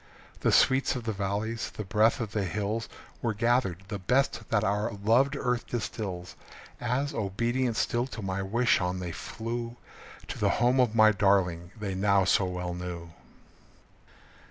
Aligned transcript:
The 0.39 0.51
sweets 0.51 0.95
of 0.95 1.03
the 1.03 1.13
valleys, 1.13 1.69
the 1.77 1.83
breath 1.83 2.19
of 2.19 2.31
the 2.31 2.45
hills 2.45 2.89
Were 3.21 3.35
gathered 3.35 3.83
the 3.89 3.99
best 3.99 4.49
that 4.49 4.63
our 4.63 4.91
loved 4.93 5.35
earth 5.35 5.67
distills 5.67 6.35
As, 6.79 7.13
obedient 7.13 7.75
still 7.77 8.07
to 8.07 8.23
my 8.23 8.41
wish, 8.41 8.81
on 8.81 8.97
they 8.97 9.11
flew 9.11 9.77
To 10.29 10.39
the 10.39 10.49
home 10.57 10.79
of 10.79 10.95
my 10.95 11.11
darling 11.11 11.69
they 11.79 11.93
now 11.93 12.25
so 12.25 12.45
well 12.45 12.73
knew. 12.73 13.11